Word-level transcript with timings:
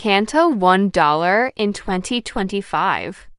Canto 0.00 0.48
$1 0.48 1.50
in 1.56 1.74
2025. 1.74 3.29